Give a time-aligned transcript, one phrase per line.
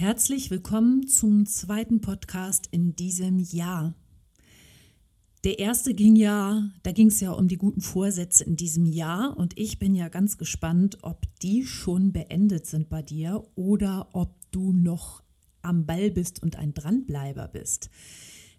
[0.00, 3.94] Herzlich willkommen zum zweiten Podcast in diesem Jahr.
[5.42, 9.36] Der erste ging ja, da ging es ja um die guten Vorsätze in diesem Jahr
[9.36, 14.36] und ich bin ja ganz gespannt, ob die schon beendet sind bei dir oder ob
[14.52, 15.24] du noch
[15.62, 17.90] am Ball bist und ein Dranbleiber bist.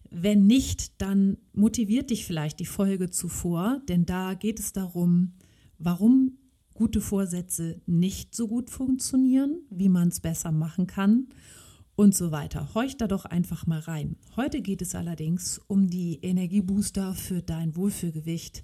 [0.10, 5.36] Wenn nicht, dann motiviert dich vielleicht die Folge zuvor, denn da geht es darum,
[5.78, 6.38] warum
[6.80, 11.28] gute Vorsätze nicht so gut funktionieren, wie man es besser machen kann
[11.98, 12.74] und so weiter.
[12.74, 14.16] Horch da doch einfach mal rein.
[14.38, 18.64] Heute geht es allerdings um die Energiebooster für dein Wohlfühlgewicht,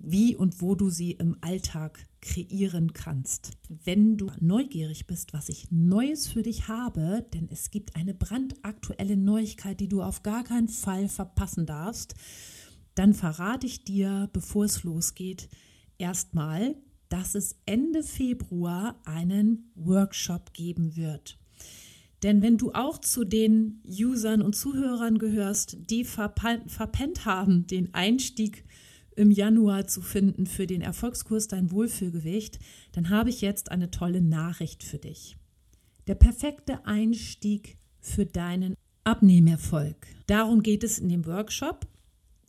[0.00, 3.52] wie und wo du sie im Alltag kreieren kannst.
[3.68, 9.16] Wenn du neugierig bist, was ich Neues für dich habe, denn es gibt eine brandaktuelle
[9.16, 12.16] Neuigkeit, die du auf gar keinen Fall verpassen darfst,
[12.96, 15.48] dann verrate ich dir, bevor es losgeht,
[15.98, 16.74] erstmal,
[17.12, 21.38] dass es Ende Februar einen Workshop geben wird.
[22.22, 28.64] Denn wenn du auch zu den Usern und Zuhörern gehörst, die verpennt haben, den Einstieg
[29.14, 32.58] im Januar zu finden für den Erfolgskurs Dein Wohlfühlgewicht,
[32.92, 35.36] dann habe ich jetzt eine tolle Nachricht für dich.
[36.06, 39.96] Der perfekte Einstieg für deinen Abnehmerfolg.
[40.28, 41.86] Darum geht es in dem Workshop.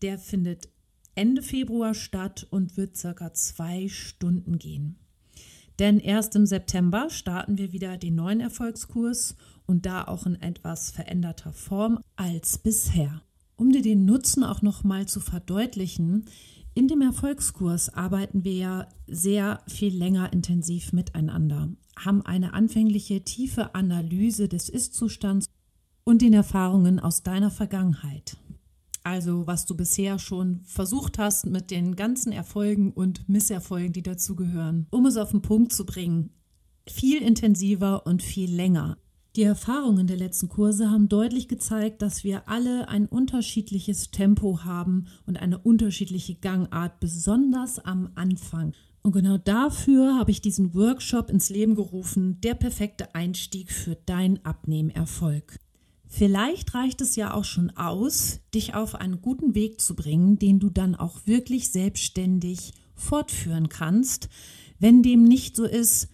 [0.01, 0.69] Der findet
[1.15, 4.95] Ende Februar statt und wird circa zwei Stunden gehen.
[5.79, 10.91] Denn erst im September starten wir wieder den neuen Erfolgskurs und da auch in etwas
[10.91, 13.21] veränderter Form als bisher.
[13.55, 16.25] Um dir den Nutzen auch nochmal zu verdeutlichen,
[16.75, 23.75] in dem Erfolgskurs arbeiten wir ja sehr viel länger intensiv miteinander, haben eine anfängliche tiefe
[23.75, 25.45] Analyse des Ist-Zustands
[26.03, 28.37] und den Erfahrungen aus deiner Vergangenheit.
[29.03, 34.87] Also was du bisher schon versucht hast mit den ganzen Erfolgen und Misserfolgen, die dazugehören,
[34.91, 36.29] um es auf den Punkt zu bringen.
[36.87, 38.97] Viel intensiver und viel länger.
[39.35, 45.07] Die Erfahrungen der letzten Kurse haben deutlich gezeigt, dass wir alle ein unterschiedliches Tempo haben
[45.25, 48.73] und eine unterschiedliche Gangart, besonders am Anfang.
[49.01, 54.45] Und genau dafür habe ich diesen Workshop ins Leben gerufen, der perfekte Einstieg für dein
[54.45, 55.59] Abnehmerfolg.
[56.15, 60.59] Vielleicht reicht es ja auch schon aus, dich auf einen guten Weg zu bringen, den
[60.59, 64.29] du dann auch wirklich selbstständig fortführen kannst.
[64.77, 66.09] Wenn dem nicht so ist,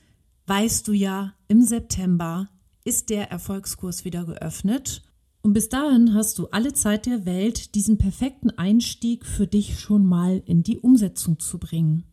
[0.48, 2.48] weißt du ja, im September
[2.86, 5.04] ist der Erfolgskurs wieder geöffnet.
[5.42, 10.06] Und bis dahin hast du alle Zeit der Welt, diesen perfekten Einstieg für dich schon
[10.06, 12.09] mal in die Umsetzung zu bringen.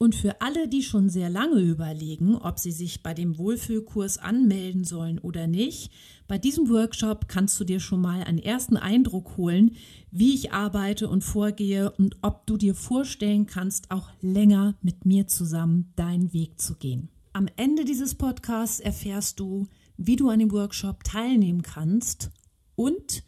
[0.00, 4.84] Und für alle, die schon sehr lange überlegen, ob sie sich bei dem Wohlfühlkurs anmelden
[4.84, 5.90] sollen oder nicht,
[6.28, 9.74] bei diesem Workshop kannst du dir schon mal einen ersten Eindruck holen,
[10.12, 15.26] wie ich arbeite und vorgehe und ob du dir vorstellen kannst, auch länger mit mir
[15.26, 17.08] zusammen deinen Weg zu gehen.
[17.32, 19.66] Am Ende dieses Podcasts erfährst du,
[19.96, 22.30] wie du an dem Workshop teilnehmen kannst
[22.76, 23.24] und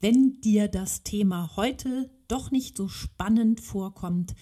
[0.00, 4.34] wenn dir das Thema heute doch nicht so spannend vorkommt,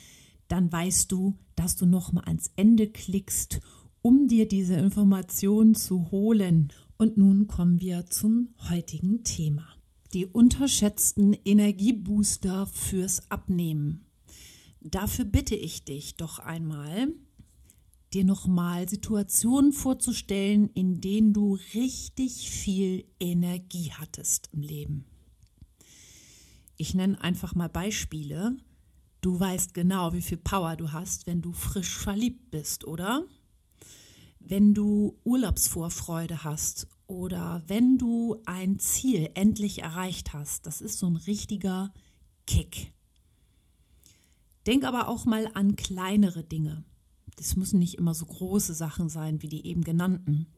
[0.49, 3.61] dann weißt du, dass du noch mal ans Ende klickst,
[4.03, 6.73] um dir diese Informationen zu holen.
[6.97, 9.67] Und nun kommen wir zum heutigen Thema.
[10.13, 14.05] Die unterschätzten Energiebooster fürs Abnehmen.
[14.81, 17.09] Dafür bitte ich dich doch einmal,
[18.13, 25.07] dir nochmal Situationen vorzustellen, in denen du richtig viel Energie hattest im Leben.
[26.77, 28.57] Ich nenne einfach mal Beispiele,
[29.25, 33.25] Du weißt genau, wie viel Power du hast, wenn du frisch verliebt bist, oder?
[34.39, 40.67] Wenn du Urlaubsvorfreude hast oder wenn du ein Ziel endlich erreicht hast.
[40.67, 41.91] Das ist so ein richtiger
[42.47, 42.93] Kick.
[44.67, 46.85] Denk aber auch mal an kleinere Dinge.
[47.37, 50.49] Das müssen nicht immer so große Sachen sein wie die eben genannten.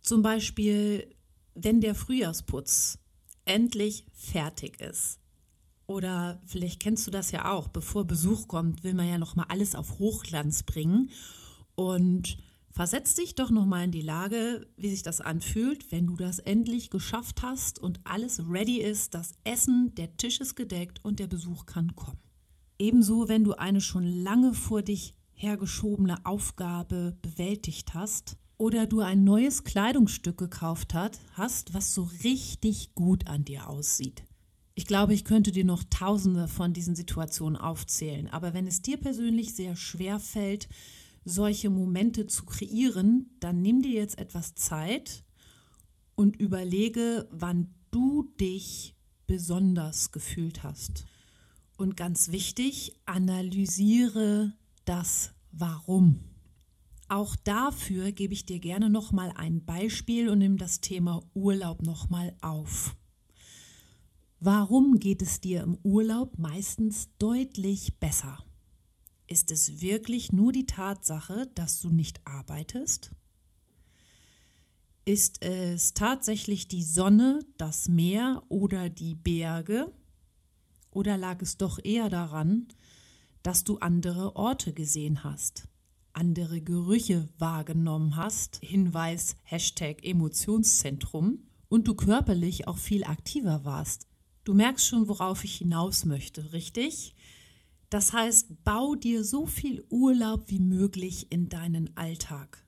[0.00, 1.12] Zum Beispiel,
[1.56, 3.00] wenn der Frühjahrsputz
[3.46, 5.18] endlich fertig ist
[5.88, 9.46] oder vielleicht kennst du das ja auch, bevor Besuch kommt, will man ja noch mal
[9.48, 11.10] alles auf Hochglanz bringen
[11.74, 12.36] und
[12.70, 16.40] versetz dich doch noch mal in die Lage, wie sich das anfühlt, wenn du das
[16.40, 21.26] endlich geschafft hast und alles ready ist, das Essen, der Tisch ist gedeckt und der
[21.26, 22.20] Besuch kann kommen.
[22.78, 29.24] Ebenso, wenn du eine schon lange vor dich hergeschobene Aufgabe bewältigt hast oder du ein
[29.24, 34.27] neues Kleidungsstück gekauft hast, was so richtig gut an dir aussieht.
[34.78, 38.28] Ich glaube, ich könnte dir noch tausende von diesen Situationen aufzählen.
[38.28, 40.68] Aber wenn es dir persönlich sehr schwer fällt,
[41.24, 45.24] solche Momente zu kreieren, dann nimm dir jetzt etwas Zeit
[46.14, 48.94] und überlege, wann du dich
[49.26, 51.06] besonders gefühlt hast.
[51.76, 54.52] Und ganz wichtig, analysiere
[54.84, 56.20] das Warum.
[57.08, 61.82] Auch dafür gebe ich dir gerne noch mal ein Beispiel und nehme das Thema Urlaub
[61.82, 62.94] noch mal auf.
[64.40, 68.38] Warum geht es dir im Urlaub meistens deutlich besser?
[69.26, 73.10] Ist es wirklich nur die Tatsache, dass du nicht arbeitest?
[75.04, 79.92] Ist es tatsächlich die Sonne, das Meer oder die Berge?
[80.92, 82.68] Oder lag es doch eher daran,
[83.42, 85.66] dass du andere Orte gesehen hast,
[86.12, 94.06] andere Gerüche wahrgenommen hast, Hinweis Hashtag Emotionszentrum, und du körperlich auch viel aktiver warst,
[94.48, 97.14] Du merkst schon, worauf ich hinaus möchte, richtig?
[97.90, 102.66] Das heißt, bau dir so viel Urlaub wie möglich in deinen Alltag.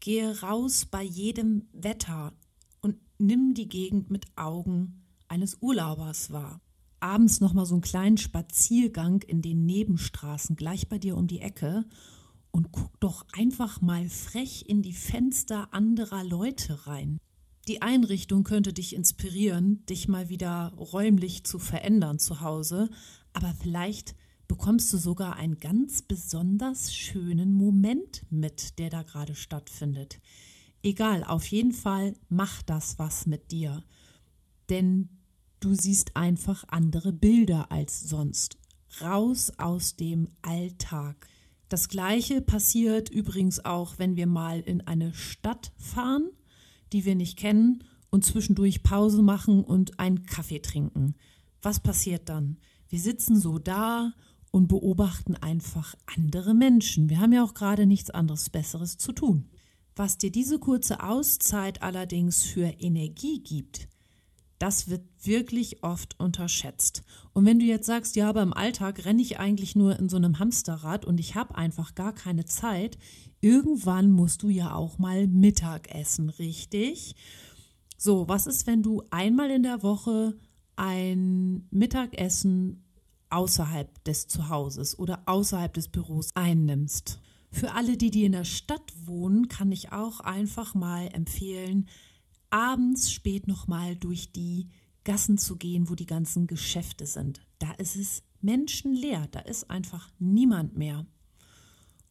[0.00, 2.34] Gehe raus bei jedem Wetter
[2.82, 6.60] und nimm die Gegend mit Augen eines Urlaubers wahr.
[7.00, 11.86] Abends nochmal so einen kleinen Spaziergang in den Nebenstraßen gleich bei dir um die Ecke
[12.50, 17.16] und guck doch einfach mal frech in die Fenster anderer Leute rein.
[17.68, 22.90] Die Einrichtung könnte dich inspirieren, dich mal wieder räumlich zu verändern zu Hause,
[23.32, 24.16] aber vielleicht
[24.48, 30.20] bekommst du sogar einen ganz besonders schönen Moment mit, der da gerade stattfindet.
[30.82, 33.84] Egal, auf jeden Fall macht das was mit dir,
[34.68, 35.08] denn
[35.60, 38.58] du siehst einfach andere Bilder als sonst.
[39.00, 41.28] Raus aus dem Alltag.
[41.68, 46.28] Das gleiche passiert übrigens auch, wenn wir mal in eine Stadt fahren
[46.92, 51.14] die wir nicht kennen und zwischendurch Pause machen und einen Kaffee trinken.
[51.62, 52.58] Was passiert dann?
[52.88, 54.12] Wir sitzen so da
[54.50, 57.08] und beobachten einfach andere Menschen.
[57.08, 59.48] Wir haben ja auch gerade nichts anderes Besseres zu tun.
[59.96, 63.88] Was dir diese kurze Auszeit allerdings für Energie gibt,
[64.62, 67.02] das wird wirklich oft unterschätzt.
[67.32, 70.16] Und wenn du jetzt sagst, ja, aber im Alltag renne ich eigentlich nur in so
[70.16, 72.96] einem Hamsterrad und ich habe einfach gar keine Zeit,
[73.40, 77.16] irgendwann musst du ja auch mal Mittag essen, richtig?
[77.98, 80.38] So, was ist, wenn du einmal in der Woche
[80.76, 82.84] ein Mittagessen
[83.30, 87.20] außerhalb des Zuhauses oder außerhalb des Büros einnimmst?
[87.50, 91.88] Für alle, die, die in der Stadt wohnen, kann ich auch einfach mal empfehlen,
[92.52, 94.68] abends spät nochmal durch die
[95.04, 97.40] Gassen zu gehen, wo die ganzen Geschäfte sind.
[97.58, 101.06] Da ist es menschenleer, da ist einfach niemand mehr.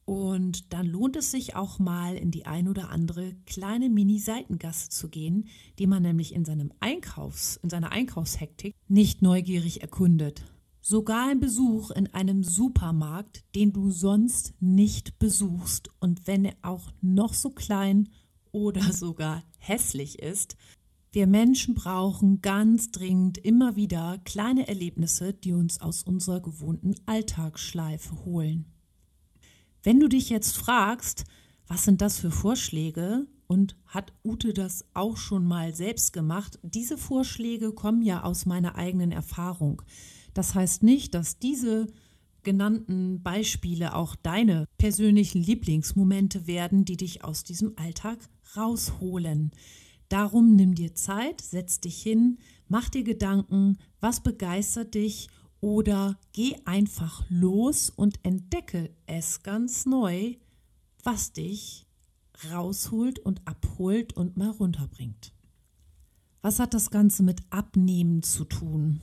[0.03, 5.09] Und dann lohnt es sich auch mal in die ein oder andere kleine Mini-Seitengasse zu
[5.09, 5.47] gehen,
[5.79, 10.43] die man nämlich in seinem Einkaufs, in seiner Einkaufshektik nicht neugierig erkundet.
[10.81, 16.91] Sogar ein Besuch in einem Supermarkt, den du sonst nicht besuchst und wenn er auch
[17.01, 18.09] noch so klein
[18.51, 20.57] oder sogar hässlich ist.
[21.11, 28.23] Wir Menschen brauchen ganz dringend immer wieder kleine Erlebnisse, die uns aus unserer gewohnten Alltagsschleife
[28.23, 28.65] holen.
[29.83, 31.25] Wenn du dich jetzt fragst,
[31.67, 36.59] was sind das für Vorschläge und hat Ute das auch schon mal selbst gemacht?
[36.63, 39.81] Diese Vorschläge kommen ja aus meiner eigenen Erfahrung.
[40.33, 41.87] Das heißt nicht, dass diese
[42.43, 48.19] genannten Beispiele auch deine persönlichen Lieblingsmomente werden, die dich aus diesem Alltag
[48.55, 49.51] rausholen.
[50.09, 55.29] Darum nimm dir Zeit, setz dich hin, mach dir Gedanken, was begeistert dich
[55.61, 60.35] oder geh einfach los und entdecke es ganz neu,
[61.03, 61.85] was dich
[62.51, 65.33] rausholt und abholt und mal runterbringt.
[66.41, 68.99] Was hat das Ganze mit Abnehmen zu tun?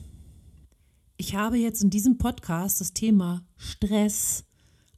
[1.21, 4.45] Ich habe jetzt in diesem Podcast das Thema Stress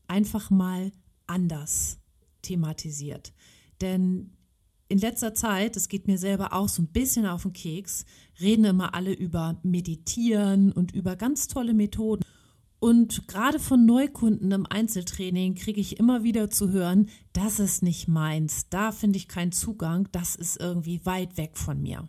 [0.08, 0.92] einfach mal
[1.26, 1.98] anders
[2.44, 3.34] thematisiert.
[3.82, 4.38] Denn
[4.88, 8.06] in letzter Zeit, es geht mir selber auch so ein bisschen auf den Keks,
[8.40, 12.24] reden immer alle über Meditieren und über ganz tolle Methoden.
[12.80, 18.08] Und gerade von Neukunden im Einzeltraining kriege ich immer wieder zu hören, das ist nicht
[18.08, 22.08] meins, da finde ich keinen Zugang, das ist irgendwie weit weg von mir.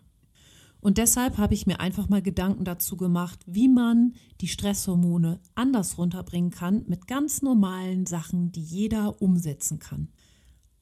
[0.83, 5.97] Und deshalb habe ich mir einfach mal Gedanken dazu gemacht, wie man die Stresshormone anders
[5.97, 10.09] runterbringen kann mit ganz normalen Sachen, die jeder umsetzen kann.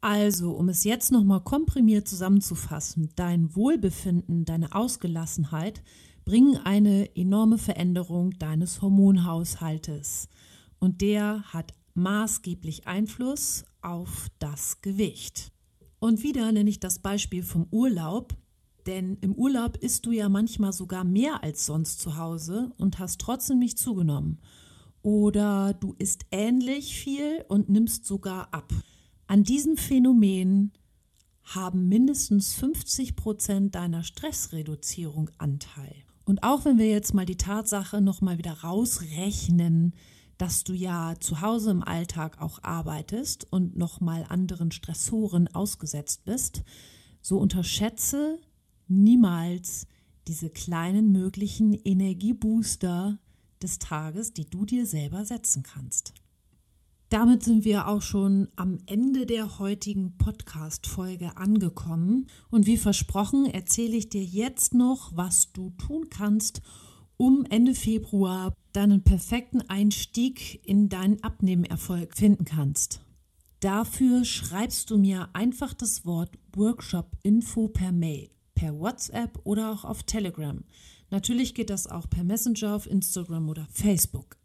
[0.01, 5.83] Also, um es jetzt nochmal komprimiert zusammenzufassen, dein Wohlbefinden, deine Ausgelassenheit
[6.25, 10.29] bringen eine enorme Veränderung deines Hormonhaushaltes.
[10.79, 15.51] Und der hat maßgeblich Einfluss auf das Gewicht.
[15.99, 18.35] Und wieder nenne ich das Beispiel vom Urlaub.
[18.87, 23.21] Denn im Urlaub isst du ja manchmal sogar mehr als sonst zu Hause und hast
[23.21, 24.39] trotzdem nicht zugenommen.
[25.03, 28.71] Oder du isst ähnlich viel und nimmst sogar ab.
[29.27, 30.73] An diesem Phänomen
[31.43, 35.95] haben mindestens 50 Prozent deiner Stressreduzierung Anteil.
[36.25, 39.93] Und auch wenn wir jetzt mal die Tatsache nochmal wieder rausrechnen,
[40.37, 46.63] dass du ja zu Hause im Alltag auch arbeitest und nochmal anderen Stressoren ausgesetzt bist,
[47.21, 48.39] so unterschätze
[48.91, 49.87] niemals
[50.27, 53.19] diese kleinen möglichen Energiebooster
[53.61, 56.13] des Tages, die du dir selber setzen kannst.
[57.09, 62.27] Damit sind wir auch schon am Ende der heutigen Podcast-Folge angekommen.
[62.49, 66.61] Und wie versprochen, erzähle ich dir jetzt noch, was du tun kannst,
[67.17, 73.01] um Ende Februar deinen perfekten Einstieg in deinen Abnehmerfolg finden kannst.
[73.59, 80.03] Dafür schreibst du mir einfach das Wort Workshop-Info per Mail, per WhatsApp oder auch auf
[80.03, 80.63] Telegram.
[81.09, 84.37] Natürlich geht das auch per Messenger auf Instagram oder Facebook.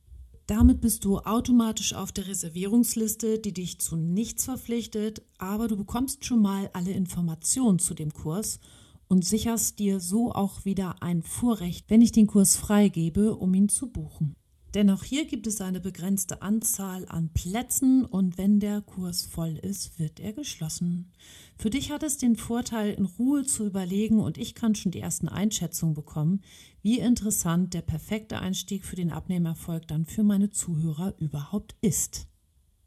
[0.47, 6.25] Damit bist du automatisch auf der Reservierungsliste, die dich zu nichts verpflichtet, aber du bekommst
[6.25, 8.61] schon mal alle Informationen zu dem Kurs
[9.09, 13.69] und sicherst dir so auch wieder ein Vorrecht, wenn ich den Kurs freigebe, um ihn
[13.69, 14.37] zu buchen.
[14.75, 19.57] Denn auch hier gibt es eine begrenzte Anzahl an Plätzen und wenn der Kurs voll
[19.63, 21.13] ist, wird er geschlossen.
[21.57, 25.01] Für dich hat es den Vorteil, in Ruhe zu überlegen und ich kann schon die
[25.01, 26.43] ersten Einschätzungen bekommen,
[26.83, 32.29] wie interessant der perfekte Einstieg für den Abnehmerfolg dann für meine Zuhörer überhaupt ist.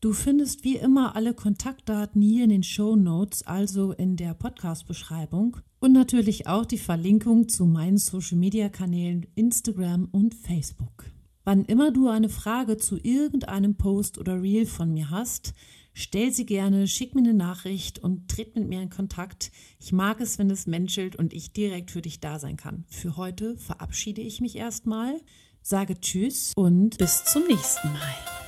[0.02, 5.58] Du findest wie immer alle Kontaktdaten hier in den Show Notes, also in der Podcast-Beschreibung
[5.80, 11.19] und natürlich auch die Verlinkung zu meinen Social-Media-Kanälen Instagram und Facebook.
[11.43, 15.53] Wann immer du eine Frage zu irgendeinem Post oder Reel von mir hast,
[15.93, 19.51] stell sie gerne, schick mir eine Nachricht und tritt mit mir in Kontakt.
[19.79, 22.86] Ich mag es, wenn es menschelt und ich direkt für dich da sein kann.
[22.88, 25.19] Für heute verabschiede ich mich erstmal,
[25.62, 28.38] sage Tschüss und bis zum nächsten Mal.